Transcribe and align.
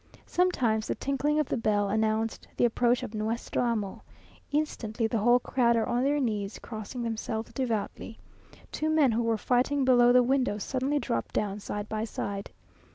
Sometimes 0.25 0.87
the 0.87 0.95
tinkling 0.95 1.37
of 1.37 1.47
the 1.47 1.57
bell 1.57 1.87
announced 1.87 2.47
the 2.57 2.65
approach 2.65 3.03
of 3.03 3.13
Nuestro 3.13 3.61
Amo. 3.61 4.01
Instantly 4.51 5.05
the 5.05 5.19
whole 5.19 5.37
crowd 5.39 5.75
are 5.75 5.85
on 5.85 6.03
their 6.03 6.19
knees, 6.19 6.57
crossing 6.57 7.03
themselves 7.03 7.53
devoutly. 7.53 8.17
Two 8.71 8.89
men 8.89 9.11
who 9.11 9.21
were 9.21 9.37
fighting 9.37 9.85
below 9.85 10.11
the 10.11 10.23
window 10.23 10.57
suddenly 10.57 10.97
dropped 10.97 11.35
down 11.35 11.59
side 11.59 11.87
by 11.87 12.03
side. 12.03 12.49